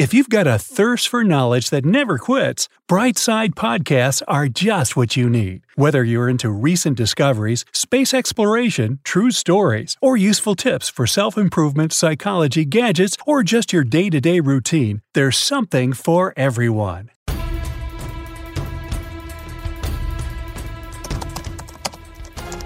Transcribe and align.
If 0.00 0.14
you've 0.14 0.30
got 0.30 0.46
a 0.46 0.58
thirst 0.58 1.08
for 1.08 1.22
knowledge 1.22 1.68
that 1.68 1.84
never 1.84 2.16
quits, 2.16 2.70
Brightside 2.88 3.50
Podcasts 3.50 4.22
are 4.26 4.48
just 4.48 4.96
what 4.96 5.14
you 5.14 5.28
need. 5.28 5.60
Whether 5.74 6.02
you're 6.02 6.30
into 6.30 6.48
recent 6.48 6.96
discoveries, 6.96 7.66
space 7.74 8.14
exploration, 8.14 9.00
true 9.04 9.30
stories, 9.30 9.98
or 10.00 10.16
useful 10.16 10.54
tips 10.54 10.88
for 10.88 11.06
self 11.06 11.36
improvement, 11.36 11.92
psychology, 11.92 12.64
gadgets, 12.64 13.18
or 13.26 13.42
just 13.42 13.74
your 13.74 13.84
day 13.84 14.08
to 14.08 14.22
day 14.22 14.40
routine, 14.40 15.02
there's 15.12 15.36
something 15.36 15.92
for 15.92 16.32
everyone. 16.34 17.10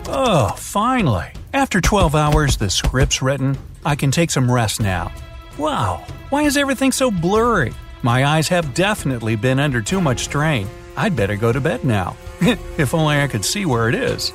Oh, 0.06 0.54
finally! 0.56 1.32
After 1.52 1.80
12 1.80 2.14
hours, 2.14 2.58
the 2.58 2.70
script's 2.70 3.20
written, 3.22 3.58
I 3.84 3.96
can 3.96 4.12
take 4.12 4.30
some 4.30 4.48
rest 4.48 4.80
now. 4.80 5.10
Wow, 5.58 6.04
why 6.30 6.42
is 6.42 6.56
everything 6.56 6.90
so 6.90 7.12
blurry? 7.12 7.72
My 8.02 8.24
eyes 8.24 8.48
have 8.48 8.74
definitely 8.74 9.36
been 9.36 9.60
under 9.60 9.80
too 9.80 10.00
much 10.00 10.24
strain. 10.24 10.68
I'd 10.96 11.14
better 11.14 11.36
go 11.36 11.52
to 11.52 11.60
bed 11.60 11.84
now. 11.84 12.16
if 12.40 12.92
only 12.92 13.20
I 13.20 13.28
could 13.28 13.44
see 13.44 13.64
where 13.64 13.88
it 13.88 13.94
is. 13.94 14.32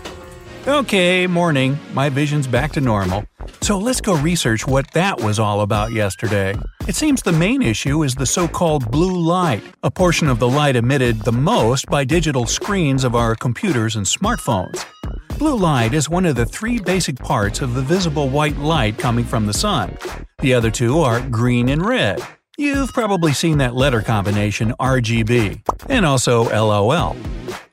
Okay, 0.66 1.28
morning. 1.28 1.78
My 1.94 2.10
vision's 2.10 2.48
back 2.48 2.72
to 2.74 2.82
normal. 2.82 3.26
So 3.62 3.78
let's 3.78 4.00
go 4.00 4.16
research 4.16 4.66
what 4.66 4.90
that 4.92 5.20
was 5.20 5.40
all 5.40 5.62
about 5.62 5.92
yesterday. 5.92 6.56
It 6.88 6.96
seems 6.96 7.22
the 7.22 7.34
main 7.34 7.62
issue 7.62 8.04
is 8.04 8.16
the 8.16 8.26
so 8.26 8.48
called 8.48 8.90
blue 8.90 9.20
light, 9.20 9.64
a 9.84 9.92
portion 9.92 10.30
of 10.30 10.40
the 10.40 10.48
light 10.48 10.78
emitted 10.78 11.20
the 11.22 11.34
most 11.34 11.88
by 11.88 12.06
digital 12.06 12.46
screens 12.46 13.04
of 13.04 13.14
our 13.14 13.36
computers 13.36 13.98
and 13.98 14.06
smartphones. 14.06 14.86
Blue 15.40 15.56
light 15.56 15.94
is 15.94 16.10
one 16.10 16.26
of 16.26 16.36
the 16.36 16.46
three 16.46 16.80
basic 16.80 17.16
parts 17.16 17.62
of 17.62 17.74
the 17.74 17.82
visible 17.82 18.28
white 18.28 18.58
light 18.58 18.98
coming 18.98 19.24
from 19.24 19.46
the 19.46 19.54
sun. 19.54 19.98
The 20.40 20.54
other 20.54 20.70
two 20.70 21.00
are 21.00 21.22
green 21.22 21.70
and 21.70 21.82
red. 21.82 22.22
You've 22.58 22.90
probably 22.90 23.32
seen 23.32 23.58
that 23.60 23.74
letter 23.74 24.02
combination 24.02 24.74
RGB, 24.82 25.62
and 25.88 26.06
also 26.06 26.50
LOL. 26.50 27.16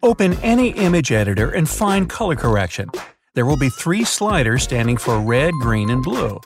Open 0.01 0.35
any 0.45 0.69
image 0.75 1.11
editor 1.11 1.51
and 1.51 1.69
find 1.69 2.09
color 2.09 2.37
correction. 2.37 2.89
There 3.35 3.47
will 3.47 3.59
be 3.59 3.69
three 3.69 4.05
sliders 4.05 4.63
standing 4.63 4.97
for 4.97 5.19
red, 5.19 5.53
green, 5.61 5.91
and 5.91 6.05
blue. 6.05 6.41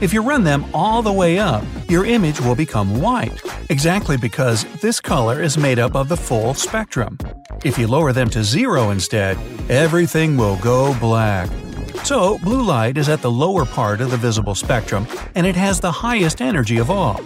If 0.00 0.12
you 0.12 0.22
run 0.22 0.42
them 0.42 0.64
all 0.74 1.02
the 1.02 1.12
way 1.12 1.38
up, 1.38 1.62
your 1.94 2.04
image 2.04 2.40
will 2.40 2.56
become 2.56 3.00
white, 3.00 3.40
exactly 3.70 4.16
because 4.16 4.64
this 4.80 5.00
color 5.00 5.40
is 5.40 5.56
made 5.56 5.78
up 5.78 5.94
of 5.94 6.08
the 6.08 6.16
full 6.16 6.52
spectrum. 6.52 7.16
If 7.64 7.78
you 7.78 7.86
lower 7.86 8.12
them 8.12 8.28
to 8.30 8.42
zero 8.42 8.90
instead, 8.90 9.38
everything 9.70 10.36
will 10.36 10.56
go 10.56 10.98
black. 10.98 11.48
So, 12.02 12.38
blue 12.38 12.64
light 12.64 12.98
is 12.98 13.08
at 13.08 13.22
the 13.22 13.30
lower 13.30 13.64
part 13.64 14.00
of 14.00 14.10
the 14.10 14.16
visible 14.16 14.56
spectrum, 14.56 15.06
and 15.36 15.46
it 15.46 15.54
has 15.54 15.78
the 15.78 15.92
highest 15.92 16.42
energy 16.42 16.78
of 16.78 16.90
all. 16.90 17.20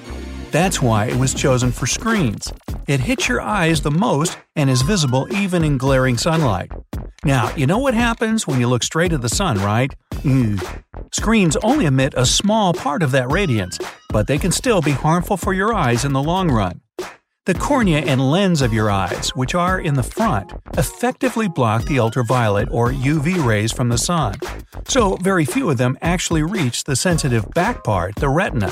That's 0.50 0.82
why 0.82 1.06
it 1.06 1.16
was 1.16 1.32
chosen 1.32 1.72
for 1.72 1.86
screens. 1.86 2.52
It 2.86 3.00
hits 3.00 3.26
your 3.26 3.40
eyes 3.40 3.80
the 3.80 3.90
most 3.90 4.36
and 4.54 4.68
is 4.68 4.82
visible 4.82 5.26
even 5.34 5.64
in 5.64 5.78
glaring 5.78 6.18
sunlight. 6.18 6.70
Now, 7.24 7.54
you 7.56 7.66
know 7.66 7.78
what 7.78 7.94
happens 7.94 8.46
when 8.46 8.60
you 8.60 8.68
look 8.68 8.82
straight 8.82 9.14
at 9.14 9.22
the 9.22 9.30
sun, 9.30 9.56
right? 9.58 9.94
Mm. 10.24 10.82
Screens 11.12 11.56
only 11.62 11.86
emit 11.86 12.12
a 12.16 12.26
small 12.26 12.74
part 12.74 13.02
of 13.02 13.12
that 13.12 13.32
radiance, 13.32 13.78
but 14.08 14.26
they 14.26 14.38
can 14.38 14.52
still 14.52 14.80
be 14.80 14.92
harmful 14.92 15.36
for 15.36 15.52
your 15.52 15.74
eyes 15.74 16.04
in 16.04 16.12
the 16.12 16.22
long 16.22 16.50
run. 16.50 16.80
The 17.46 17.54
cornea 17.54 18.00
and 18.00 18.30
lens 18.30 18.60
of 18.60 18.74
your 18.74 18.90
eyes, 18.90 19.30
which 19.34 19.54
are 19.54 19.80
in 19.80 19.94
the 19.94 20.02
front, 20.02 20.52
effectively 20.76 21.48
block 21.48 21.84
the 21.84 21.98
ultraviolet 21.98 22.68
or 22.70 22.92
UV 22.92 23.42
rays 23.42 23.72
from 23.72 23.88
the 23.88 23.96
sun, 23.96 24.34
so 24.86 25.16
very 25.16 25.46
few 25.46 25.70
of 25.70 25.78
them 25.78 25.96
actually 26.02 26.42
reach 26.42 26.84
the 26.84 26.94
sensitive 26.94 27.48
back 27.54 27.82
part, 27.84 28.16
the 28.16 28.28
retina. 28.28 28.70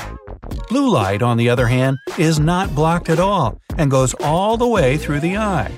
Blue 0.68 0.90
light, 0.90 1.22
on 1.22 1.38
the 1.38 1.48
other 1.48 1.68
hand, 1.68 1.96
is 2.18 2.38
not 2.38 2.74
blocked 2.74 3.08
at 3.08 3.18
all 3.18 3.58
and 3.78 3.90
goes 3.90 4.12
all 4.20 4.58
the 4.58 4.66
way 4.66 4.98
through 4.98 5.20
the 5.20 5.38
eye. 5.38 5.72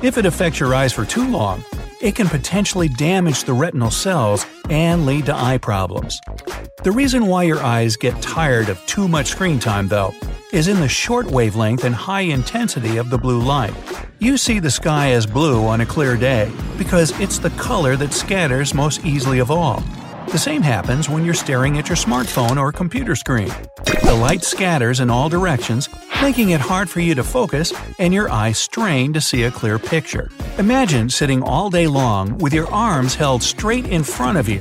If 0.00 0.16
it 0.16 0.26
affects 0.26 0.60
your 0.60 0.74
eyes 0.76 0.92
for 0.92 1.04
too 1.04 1.28
long, 1.28 1.64
it 2.04 2.14
can 2.14 2.28
potentially 2.28 2.86
damage 2.86 3.44
the 3.44 3.52
retinal 3.54 3.90
cells 3.90 4.44
and 4.68 5.06
lead 5.06 5.24
to 5.24 5.34
eye 5.34 5.56
problems. 5.56 6.20
The 6.82 6.92
reason 6.92 7.26
why 7.26 7.44
your 7.44 7.60
eyes 7.60 7.96
get 7.96 8.20
tired 8.20 8.68
of 8.68 8.84
too 8.84 9.08
much 9.08 9.28
screen 9.28 9.58
time, 9.58 9.88
though, 9.88 10.14
is 10.52 10.68
in 10.68 10.80
the 10.80 10.88
short 10.88 11.26
wavelength 11.26 11.82
and 11.82 11.94
high 11.94 12.20
intensity 12.20 12.98
of 12.98 13.08
the 13.08 13.16
blue 13.16 13.40
light. 13.40 13.74
You 14.18 14.36
see 14.36 14.58
the 14.58 14.70
sky 14.70 15.12
as 15.12 15.24
blue 15.24 15.64
on 15.64 15.80
a 15.80 15.86
clear 15.86 16.14
day 16.18 16.52
because 16.76 17.18
it's 17.18 17.38
the 17.38 17.50
color 17.50 17.96
that 17.96 18.12
scatters 18.12 18.74
most 18.74 19.02
easily 19.06 19.38
of 19.38 19.50
all. 19.50 19.82
The 20.28 20.38
same 20.38 20.62
happens 20.62 21.08
when 21.08 21.24
you're 21.24 21.34
staring 21.34 21.78
at 21.78 21.88
your 21.88 21.96
smartphone 21.96 22.56
or 22.56 22.72
computer 22.72 23.14
screen. 23.14 23.52
The 24.02 24.14
light 24.14 24.42
scatters 24.42 25.00
in 25.00 25.08
all 25.08 25.28
directions, 25.28 25.88
making 26.20 26.50
it 26.50 26.60
hard 26.60 26.90
for 26.90 27.00
you 27.00 27.14
to 27.14 27.22
focus 27.22 27.72
and 27.98 28.12
your 28.12 28.30
eyes 28.30 28.58
strain 28.58 29.12
to 29.12 29.20
see 29.20 29.44
a 29.44 29.50
clear 29.50 29.78
picture. 29.78 30.30
Imagine 30.58 31.08
sitting 31.08 31.42
all 31.42 31.70
day 31.70 31.86
long 31.86 32.36
with 32.38 32.52
your 32.52 32.70
arms 32.72 33.14
held 33.14 33.42
straight 33.42 33.86
in 33.86 34.02
front 34.02 34.38
of 34.38 34.48
you. 34.48 34.60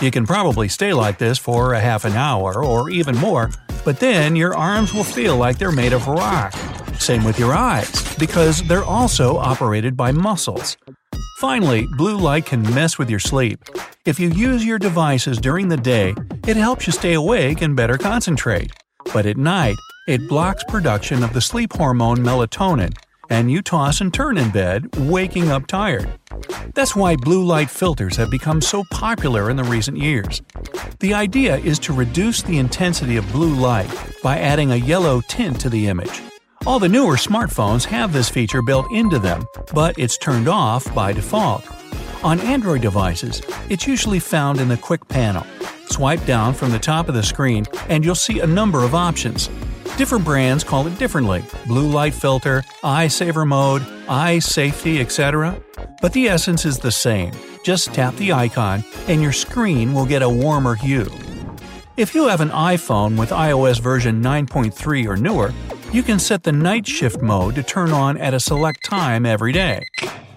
You 0.00 0.10
can 0.10 0.26
probably 0.26 0.68
stay 0.68 0.92
like 0.92 1.18
this 1.18 1.38
for 1.38 1.74
a 1.74 1.80
half 1.80 2.04
an 2.04 2.14
hour 2.14 2.64
or 2.64 2.90
even 2.90 3.16
more, 3.16 3.50
but 3.84 4.00
then 4.00 4.34
your 4.34 4.54
arms 4.54 4.92
will 4.92 5.04
feel 5.04 5.36
like 5.36 5.58
they're 5.58 5.70
made 5.70 5.92
of 5.92 6.08
rock. 6.08 6.52
Same 6.98 7.22
with 7.22 7.38
your 7.38 7.54
eyes, 7.54 8.16
because 8.16 8.62
they're 8.62 8.84
also 8.84 9.36
operated 9.36 9.96
by 9.96 10.10
muscles. 10.10 10.76
Finally, 11.38 11.88
blue 11.96 12.16
light 12.16 12.46
can 12.46 12.62
mess 12.74 12.96
with 12.96 13.10
your 13.10 13.18
sleep. 13.18 13.58
If 14.04 14.20
you 14.20 14.28
use 14.28 14.64
your 14.64 14.78
devices 14.78 15.38
during 15.38 15.68
the 15.68 15.76
day, 15.76 16.14
it 16.46 16.56
helps 16.56 16.86
you 16.86 16.92
stay 16.92 17.14
awake 17.14 17.60
and 17.60 17.74
better 17.74 17.98
concentrate. 17.98 18.70
But 19.12 19.26
at 19.26 19.36
night, 19.36 19.76
it 20.06 20.28
blocks 20.28 20.62
production 20.68 21.24
of 21.24 21.32
the 21.32 21.40
sleep 21.40 21.72
hormone 21.72 22.18
melatonin, 22.18 22.96
and 23.30 23.50
you 23.50 23.62
toss 23.62 24.00
and 24.00 24.14
turn 24.14 24.38
in 24.38 24.50
bed, 24.50 24.94
waking 24.96 25.50
up 25.50 25.66
tired. 25.66 26.08
That's 26.74 26.94
why 26.94 27.16
blue 27.16 27.44
light 27.44 27.70
filters 27.70 28.16
have 28.16 28.30
become 28.30 28.60
so 28.60 28.84
popular 28.92 29.50
in 29.50 29.56
the 29.56 29.64
recent 29.64 29.96
years. 29.96 30.40
The 31.00 31.14
idea 31.14 31.56
is 31.56 31.80
to 31.80 31.92
reduce 31.92 32.42
the 32.42 32.58
intensity 32.58 33.16
of 33.16 33.32
blue 33.32 33.54
light 33.54 33.90
by 34.22 34.38
adding 34.38 34.70
a 34.70 34.76
yellow 34.76 35.20
tint 35.22 35.60
to 35.62 35.68
the 35.68 35.88
image. 35.88 36.22
All 36.66 36.78
the 36.78 36.88
newer 36.88 37.16
smartphones 37.16 37.84
have 37.84 38.14
this 38.14 38.30
feature 38.30 38.62
built 38.62 38.90
into 38.90 39.18
them, 39.18 39.46
but 39.74 39.98
it's 39.98 40.16
turned 40.16 40.48
off 40.48 40.92
by 40.94 41.12
default. 41.12 41.62
On 42.24 42.40
Android 42.40 42.80
devices, 42.80 43.42
it's 43.68 43.86
usually 43.86 44.18
found 44.18 44.58
in 44.58 44.68
the 44.68 44.78
Quick 44.78 45.06
panel. 45.06 45.44
Swipe 45.90 46.24
down 46.24 46.54
from 46.54 46.70
the 46.70 46.78
top 46.78 47.10
of 47.10 47.14
the 47.14 47.22
screen 47.22 47.66
and 47.90 48.02
you'll 48.02 48.14
see 48.14 48.40
a 48.40 48.46
number 48.46 48.82
of 48.82 48.94
options. 48.94 49.50
Different 49.98 50.24
brands 50.24 50.64
call 50.64 50.86
it 50.86 50.98
differently 50.98 51.44
blue 51.66 51.86
light 51.86 52.14
filter, 52.14 52.64
eye 52.82 53.08
saver 53.08 53.44
mode, 53.44 53.82
eye 54.08 54.38
safety, 54.38 55.00
etc. 55.00 55.60
But 56.00 56.14
the 56.14 56.30
essence 56.30 56.64
is 56.64 56.78
the 56.78 56.90
same. 56.90 57.32
Just 57.62 57.92
tap 57.92 58.16
the 58.16 58.32
icon 58.32 58.82
and 59.06 59.20
your 59.20 59.32
screen 59.32 59.92
will 59.92 60.06
get 60.06 60.22
a 60.22 60.30
warmer 60.30 60.76
hue. 60.76 61.10
If 61.98 62.14
you 62.14 62.26
have 62.28 62.40
an 62.40 62.48
iPhone 62.48 63.18
with 63.18 63.30
iOS 63.30 63.80
version 63.80 64.22
9.3 64.22 65.06
or 65.06 65.16
newer, 65.16 65.52
you 65.94 66.02
can 66.02 66.18
set 66.18 66.42
the 66.42 66.50
night 66.50 66.84
shift 66.88 67.22
mode 67.22 67.54
to 67.54 67.62
turn 67.62 67.92
on 67.92 68.18
at 68.18 68.34
a 68.34 68.40
select 68.40 68.84
time 68.84 69.24
every 69.24 69.52
day. 69.52 69.80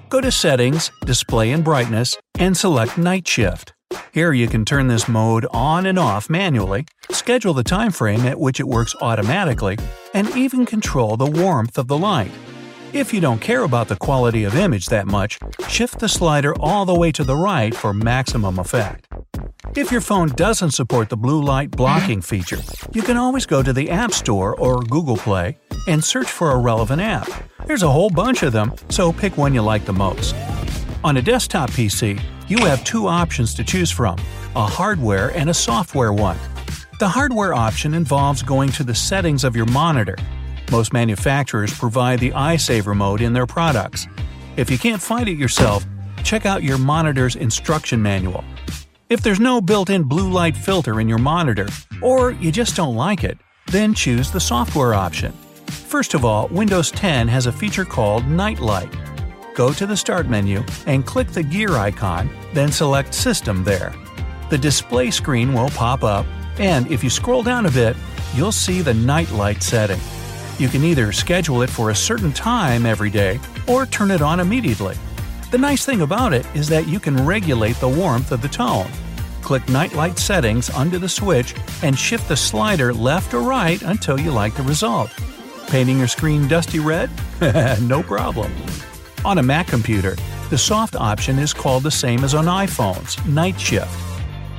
Go 0.07 0.21
to 0.21 0.31
Settings, 0.31 0.91
Display 1.03 1.51
and 1.51 1.63
Brightness, 1.63 2.15
and 2.37 2.55
select 2.55 2.95
Night 2.95 3.27
Shift. 3.27 3.73
Here 4.11 4.33
you 4.33 4.47
can 4.47 4.65
turn 4.65 4.87
this 4.87 5.07
mode 5.07 5.47
on 5.49 5.87
and 5.87 5.97
off 5.97 6.29
manually, 6.29 6.85
schedule 7.09 7.55
the 7.55 7.63
time 7.63 7.91
frame 7.91 8.21
at 8.27 8.39
which 8.39 8.59
it 8.59 8.67
works 8.67 8.93
automatically, 9.01 9.79
and 10.13 10.29
even 10.37 10.63
control 10.63 11.17
the 11.17 11.25
warmth 11.25 11.79
of 11.79 11.87
the 11.87 11.97
light. 11.97 12.31
If 12.97 13.13
you 13.13 13.21
don't 13.21 13.39
care 13.39 13.61
about 13.61 13.89
the 13.89 13.95
quality 13.95 14.43
of 14.43 14.55
image 14.55 14.87
that 14.87 15.05
much, 15.05 15.37
shift 15.69 15.99
the 15.99 16.09
slider 16.09 16.55
all 16.59 16.83
the 16.83 16.95
way 16.95 17.11
to 17.11 17.23
the 17.23 17.35
right 17.35 17.71
for 17.73 17.93
maximum 17.93 18.57
effect. 18.57 19.07
If 19.75 19.91
your 19.91 20.01
phone 20.01 20.29
doesn't 20.29 20.71
support 20.71 21.09
the 21.09 21.15
blue 21.15 21.43
light 21.43 21.69
blocking 21.69 22.23
feature, 22.23 22.57
you 22.93 23.03
can 23.03 23.15
always 23.15 23.45
go 23.45 23.61
to 23.61 23.71
the 23.71 23.91
App 23.91 24.13
Store 24.13 24.55
or 24.55 24.81
Google 24.81 25.15
Play 25.15 25.59
and 25.87 26.03
search 26.03 26.27
for 26.27 26.49
a 26.49 26.57
relevant 26.57 26.99
app. 26.99 27.29
There's 27.67 27.83
a 27.83 27.91
whole 27.91 28.09
bunch 28.09 28.41
of 28.41 28.51
them, 28.51 28.73
so 28.89 29.13
pick 29.13 29.37
one 29.37 29.53
you 29.53 29.61
like 29.61 29.85
the 29.85 29.93
most. 29.93 30.33
On 31.03 31.17
a 31.17 31.21
desktop 31.21 31.69
PC, 31.69 32.19
you 32.47 32.65
have 32.65 32.83
two 32.83 33.05
options 33.05 33.53
to 33.53 33.63
choose 33.63 33.91
from 33.91 34.17
a 34.55 34.65
hardware 34.65 35.29
and 35.37 35.51
a 35.51 35.53
software 35.53 36.13
one. 36.13 36.39
The 36.99 37.07
hardware 37.07 37.53
option 37.53 37.93
involves 37.93 38.41
going 38.41 38.71
to 38.71 38.83
the 38.83 38.95
settings 38.95 39.43
of 39.43 39.55
your 39.55 39.67
monitor. 39.67 40.15
Most 40.71 40.91
manufacturers 40.91 41.77
provide 41.77 42.19
the 42.19 42.33
eye 42.33 42.57
saver 42.57 42.93
mode 42.93 43.21
in 43.21 43.33
their 43.33 43.45
products. 43.45 44.07
If 44.57 44.69
you 44.69 44.77
can't 44.77 45.01
find 45.01 45.29
it 45.29 45.37
yourself, 45.37 45.85
check 46.23 46.45
out 46.45 46.63
your 46.63 46.77
monitor's 46.77 47.35
instruction 47.35 48.01
manual. 48.01 48.43
If 49.09 49.21
there's 49.21 49.39
no 49.39 49.61
built 49.61 49.89
in 49.89 50.03
blue 50.03 50.29
light 50.29 50.57
filter 50.57 50.99
in 50.99 51.07
your 51.07 51.19
monitor, 51.19 51.67
or 52.01 52.31
you 52.31 52.51
just 52.51 52.75
don't 52.75 52.95
like 52.95 53.23
it, 53.23 53.37
then 53.67 53.93
choose 53.93 54.29
the 54.29 54.39
software 54.39 54.93
option. 54.93 55.31
First 55.67 56.13
of 56.13 56.25
all, 56.25 56.49
Windows 56.49 56.91
10 56.91 57.29
has 57.29 57.45
a 57.45 57.51
feature 57.51 57.85
called 57.85 58.27
Night 58.27 58.59
Light. 58.59 58.93
Go 59.55 59.71
to 59.71 59.85
the 59.85 59.95
Start 59.95 60.27
menu 60.27 60.63
and 60.85 61.05
click 61.05 61.29
the 61.29 61.43
gear 61.43 61.77
icon, 61.77 62.29
then 62.53 62.71
select 62.71 63.13
System 63.13 63.63
there. 63.63 63.93
The 64.49 64.57
display 64.57 65.11
screen 65.11 65.53
will 65.53 65.69
pop 65.69 66.03
up, 66.03 66.25
and 66.59 66.91
if 66.91 67.03
you 67.03 67.09
scroll 67.09 67.43
down 67.43 67.65
a 67.65 67.71
bit, 67.71 67.95
you'll 68.35 68.51
see 68.51 68.81
the 68.81 68.93
Night 68.93 69.31
Light 69.31 69.63
setting. 69.63 69.99
You 70.59 70.67
can 70.67 70.83
either 70.83 71.11
schedule 71.11 71.61
it 71.61 71.69
for 71.69 71.91
a 71.91 71.95
certain 71.95 72.33
time 72.33 72.85
every 72.85 73.11
day 73.11 73.39
or 73.67 73.85
turn 73.85 74.09
it 74.09 74.21
on 74.21 74.39
immediately. 74.39 74.95
The 75.51 75.57
nice 75.57 75.85
thing 75.85 76.01
about 76.01 76.33
it 76.33 76.45
is 76.55 76.67
that 76.69 76.87
you 76.87 76.99
can 76.99 77.25
regulate 77.25 77.75
the 77.75 77.87
warmth 77.87 78.31
of 78.31 78.41
the 78.41 78.47
tone. 78.47 78.89
Click 79.41 79.67
Nightlight 79.69 80.17
Settings 80.17 80.69
under 80.71 80.97
the 80.97 81.07
switch 81.07 81.55
and 81.83 81.97
shift 81.97 82.27
the 82.27 82.35
slider 82.35 82.93
left 82.93 83.33
or 83.33 83.41
right 83.41 83.81
until 83.83 84.19
you 84.19 84.31
like 84.31 84.55
the 84.55 84.63
result. 84.63 85.11
Painting 85.67 85.99
your 85.99 86.07
screen 86.07 86.47
dusty 86.47 86.79
red? 86.79 87.09
no 87.81 88.01
problem. 88.01 88.51
On 89.23 89.37
a 89.37 89.43
Mac 89.43 89.67
computer, 89.67 90.15
the 90.49 90.57
soft 90.57 90.95
option 90.95 91.37
is 91.37 91.53
called 91.53 91.83
the 91.83 91.91
same 91.91 92.23
as 92.23 92.33
on 92.33 92.45
iPhones 92.45 93.23
Night 93.27 93.59
Shift. 93.59 93.93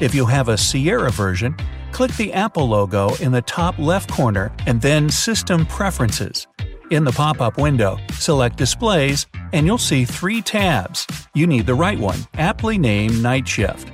If 0.00 0.14
you 0.14 0.26
have 0.26 0.48
a 0.48 0.56
Sierra 0.56 1.10
version, 1.10 1.56
click 1.93 2.12
the 2.12 2.32
Apple 2.32 2.69
logo 2.69 3.14
in 3.17 3.32
the 3.32 3.43
top 3.43 3.79
left 3.79 4.11
corner 4.11 4.52
and 4.67 4.81
then 4.81 5.11
System 5.11 5.67
Preferences. 5.67 6.46
In 6.90 7.05
the 7.05 7.12
pop 7.12 7.40
up 7.40 7.58
window, 7.58 7.99
select 8.12 8.56
Displays, 8.56 9.26
and 9.52 9.67
you'll 9.67 9.76
see 9.76 10.05
three 10.05 10.40
tabs. 10.40 11.06
You 11.35 11.46
need 11.46 11.67
the 11.67 11.75
right 11.75 11.99
one, 11.99 12.20
aptly 12.35 12.79
named 12.79 13.23
Night 13.23 13.46
Shift. 13.46 13.93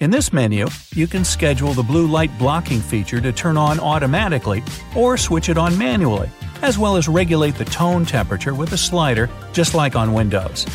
In 0.00 0.10
this 0.10 0.32
menu, 0.32 0.68
you 0.94 1.06
can 1.06 1.24
schedule 1.24 1.72
the 1.72 1.82
blue 1.82 2.06
light 2.06 2.30
blocking 2.38 2.80
feature 2.80 3.20
to 3.20 3.32
turn 3.32 3.56
on 3.56 3.80
automatically 3.80 4.62
or 4.94 5.16
switch 5.16 5.48
it 5.48 5.58
on 5.58 5.76
manually, 5.76 6.30
as 6.62 6.78
well 6.78 6.96
as 6.96 7.08
regulate 7.08 7.56
the 7.56 7.64
tone 7.64 8.04
temperature 8.04 8.54
with 8.54 8.72
a 8.72 8.78
slider 8.78 9.28
just 9.52 9.74
like 9.74 9.96
on 9.96 10.12
Windows. 10.12 10.66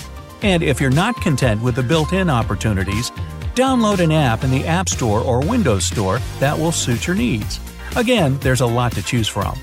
And 0.42 0.64
if 0.64 0.82
you're 0.82 0.90
not 0.90 1.22
content 1.22 1.62
with 1.62 1.76
the 1.76 1.84
built 1.84 2.14
in 2.14 2.30
opportunities, 2.30 3.12
download 3.62 4.00
an 4.00 4.12
app 4.12 4.44
in 4.44 4.50
the 4.50 4.66
App 4.66 4.90
Store 4.90 5.22
or 5.22 5.46
Windows 5.46 5.86
Store 5.86 6.20
that 6.40 6.58
will 6.58 6.72
suit 6.72 7.06
your 7.06 7.16
needs. 7.16 7.60
Again, 7.96 8.40
there's 8.40 8.62
a 8.62 8.66
lot 8.66 8.92
to 8.94 9.04
choose 9.04 9.28
from. 9.28 9.56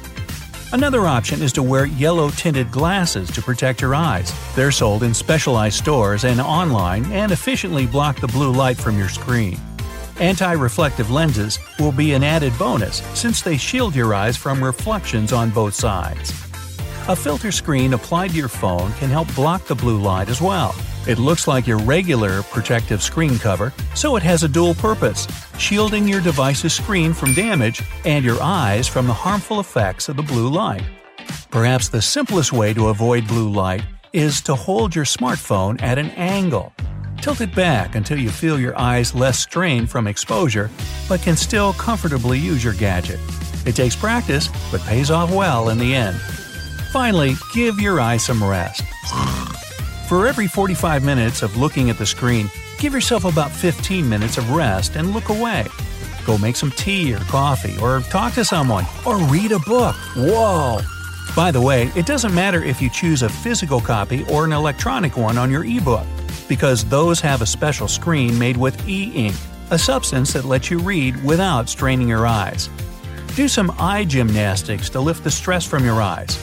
Another 0.73 1.09
option 1.09 1.43
is 1.43 1.53
to 1.55 1.65
wear 1.65 1.87
yellow 1.87 2.31
tinted 2.31 2.71
glasses 2.71 3.29
to 3.33 3.43
protect 3.43 3.81
your 3.81 3.97
eyes. 3.97 4.33
They're 4.55 4.71
sold 4.71 5.03
in 5.03 5.13
specialized 5.13 5.79
stores 5.79 6.23
and 6.23 6.41
online 6.41 7.07
and 7.07 7.33
efficiently 7.33 7.87
block 7.87 8.21
the 8.21 8.29
blue 8.29 8.53
light 8.53 8.77
from 8.77 8.97
your 8.97 9.09
screen. 9.09 9.59
Anti 10.21 10.53
reflective 10.53 11.11
lenses 11.11 11.59
will 11.81 11.91
be 11.91 12.13
an 12.13 12.23
added 12.23 12.57
bonus 12.57 13.03
since 13.19 13.43
they 13.43 13.57
shield 13.57 13.97
your 13.97 14.15
eyes 14.15 14.37
from 14.37 14.63
reflections 14.63 15.33
on 15.33 15.51
both 15.51 15.75
sides. 15.75 16.31
A 17.09 17.17
filter 17.17 17.51
screen 17.51 17.95
applied 17.95 18.31
to 18.31 18.37
your 18.37 18.47
phone 18.47 18.93
can 18.93 19.11
help 19.11 19.35
block 19.35 19.65
the 19.65 19.75
blue 19.75 20.01
light 20.01 20.29
as 20.29 20.41
well. 20.41 20.73
It 21.09 21.19
looks 21.19 21.49
like 21.49 21.67
your 21.67 21.79
regular 21.79 22.43
protective 22.43 23.03
screen 23.03 23.39
cover, 23.39 23.73
so 23.95 24.17
it 24.17 24.23
has 24.25 24.43
a 24.43 24.49
dual 24.49 24.75
purpose, 24.75 25.27
shielding 25.59 26.07
your 26.07 26.21
device's 26.21 26.75
screen 26.75 27.15
from 27.15 27.33
damage 27.33 27.81
and 28.05 28.23
your 28.23 28.37
eyes 28.43 28.87
from 28.87 29.07
the 29.07 29.15
harmful 29.15 29.59
effects 29.59 30.11
of 30.11 30.17
the 30.17 30.23
blue 30.23 30.51
light. 30.51 30.85
Perhaps 31.51 31.89
the 31.89 32.03
simplest 32.03 32.53
way 32.53 32.75
to 32.75 32.89
avoid 32.89 33.27
blue 33.27 33.49
light 33.49 33.83
is 34.13 34.43
to 34.43 34.55
hold 34.55 34.95
your 34.95 35.07
smartphone 35.07 35.81
at 35.81 35.97
an 35.97 36.11
angle. 36.11 36.75
Tilt 37.23 37.41
it 37.41 37.55
back 37.55 37.95
until 37.95 38.19
you 38.19 38.29
feel 38.29 38.61
your 38.61 38.79
eyes 38.79 39.15
less 39.15 39.39
strained 39.39 39.91
from 39.91 40.07
exposure, 40.07 40.71
but 41.09 41.23
can 41.23 41.37
still 41.37 41.73
comfortably 41.73 42.39
use 42.39 42.63
your 42.63 42.75
gadget. 42.75 43.19
It 43.65 43.75
takes 43.75 43.97
practice, 43.97 44.51
but 44.71 44.83
pays 44.83 45.11
off 45.11 45.35
well 45.35 45.71
in 45.71 45.79
the 45.79 45.95
end. 45.95 46.21
Finally, 46.93 47.37
give 47.55 47.81
your 47.81 47.99
eyes 47.99 48.27
some 48.27 48.45
rest. 48.45 48.83
For 50.09 50.27
every 50.27 50.47
45 50.47 51.05
minutes 51.05 51.43
of 51.43 51.59
looking 51.59 51.91
at 51.91 51.99
the 51.99 52.07
screen, 52.07 52.51
give 52.79 52.95
yourself 52.95 53.27
about 53.27 53.51
15 53.51 54.09
minutes 54.09 54.39
of 54.39 54.51
rest 54.53 54.97
and 54.97 55.13
look 55.13 55.29
away. 55.29 55.67
Go 56.25 56.39
make 56.39 56.57
some 56.57 56.71
tea 56.71 57.13
or 57.13 57.19
coffee, 57.19 57.77
or 57.79 58.01
talk 58.01 58.33
to 58.33 58.43
someone, 58.43 58.87
or 59.05 59.19
read 59.25 59.53
a 59.53 59.59
book. 59.59 59.95
Whoa! 60.17 60.81
By 61.37 61.51
the 61.51 61.61
way, 61.61 61.93
it 61.95 62.07
doesn't 62.07 62.35
matter 62.35 62.65
if 62.65 62.81
you 62.81 62.89
choose 62.89 63.21
a 63.21 63.29
physical 63.29 63.83
copy 63.83 64.25
or 64.31 64.47
an 64.47 64.53
electronic 64.53 65.19
one 65.19 65.37
on 65.37 65.51
your 65.51 65.67
ebook, 65.67 66.07
because 66.49 66.87
those 66.87 67.21
have 67.21 67.43
a 67.43 67.47
special 67.47 67.87
screen 67.87 68.39
made 68.39 68.57
with 68.57 68.89
e 68.89 69.13
ink, 69.15 69.37
a 69.71 69.79
substance 69.79 70.33
that 70.33 70.47
lets 70.47 70.71
you 70.71 70.79
read 70.79 71.23
without 71.23 71.69
straining 71.69 72.09
your 72.09 72.27
eyes. 72.27 72.71
Do 73.37 73.47
some 73.47 73.75
eye 73.79 74.07
gymnastics 74.07 74.89
to 74.89 75.01
lift 75.01 75.23
the 75.23 75.31
stress 75.31 75.67
from 75.67 75.85
your 75.85 76.01
eyes. 76.01 76.39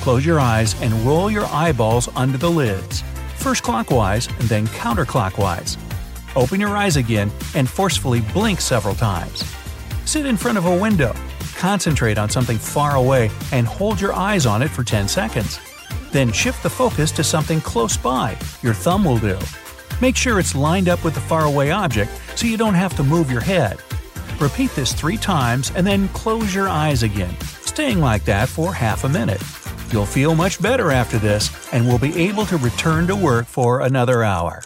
Close 0.00 0.24
your 0.24 0.40
eyes 0.40 0.74
and 0.80 0.94
roll 1.04 1.30
your 1.30 1.44
eyeballs 1.44 2.08
under 2.16 2.38
the 2.38 2.50
lids, 2.50 3.04
first 3.40 3.62
clockwise 3.62 4.26
and 4.26 4.48
then 4.48 4.66
counterclockwise. 4.68 5.78
Open 6.36 6.60
your 6.60 6.76
eyes 6.76 6.96
again 6.96 7.30
and 7.54 7.68
forcefully 7.68 8.20
blink 8.32 8.60
several 8.60 8.94
times. 8.94 9.44
Sit 10.04 10.26
in 10.26 10.36
front 10.36 10.58
of 10.58 10.66
a 10.66 10.76
window, 10.76 11.14
concentrate 11.56 12.18
on 12.18 12.28
something 12.28 12.58
far 12.58 12.96
away, 12.96 13.30
and 13.52 13.66
hold 13.66 14.00
your 14.00 14.12
eyes 14.12 14.46
on 14.46 14.62
it 14.62 14.68
for 14.68 14.84
10 14.84 15.08
seconds. 15.08 15.58
Then 16.12 16.32
shift 16.32 16.62
the 16.62 16.70
focus 16.70 17.10
to 17.12 17.24
something 17.24 17.60
close 17.60 17.96
by, 17.96 18.36
your 18.62 18.74
thumb 18.74 19.04
will 19.04 19.18
do. 19.18 19.38
Make 20.00 20.16
sure 20.16 20.38
it's 20.38 20.54
lined 20.54 20.88
up 20.88 21.02
with 21.04 21.14
the 21.14 21.20
faraway 21.20 21.70
object 21.70 22.10
so 22.34 22.46
you 22.46 22.56
don't 22.56 22.74
have 22.74 22.96
to 22.96 23.02
move 23.02 23.30
your 23.30 23.40
head. 23.40 23.78
Repeat 24.38 24.70
this 24.72 24.92
three 24.92 25.18
times 25.18 25.72
and 25.74 25.86
then 25.86 26.08
close 26.08 26.54
your 26.54 26.68
eyes 26.68 27.02
again, 27.02 27.34
staying 27.40 28.00
like 28.00 28.24
that 28.24 28.48
for 28.48 28.72
half 28.72 29.04
a 29.04 29.08
minute. 29.08 29.42
You'll 29.92 30.06
feel 30.06 30.34
much 30.34 30.62
better 30.62 30.90
after 30.90 31.18
this 31.18 31.48
and 31.72 31.86
will 31.86 31.98
be 31.98 32.16
able 32.28 32.46
to 32.46 32.56
return 32.56 33.06
to 33.06 33.16
work 33.16 33.46
for 33.46 33.80
another 33.80 34.22
hour. 34.22 34.62